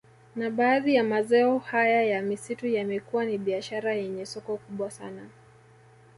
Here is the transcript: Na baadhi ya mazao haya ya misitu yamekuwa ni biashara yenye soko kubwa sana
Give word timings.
Na 0.35 0.49
baadhi 0.49 0.95
ya 0.95 1.03
mazao 1.03 1.57
haya 1.59 2.03
ya 2.03 2.21
misitu 2.21 2.67
yamekuwa 2.67 3.25
ni 3.25 3.37
biashara 3.37 3.93
yenye 3.93 4.25
soko 4.25 4.57
kubwa 4.57 4.91
sana 4.91 5.29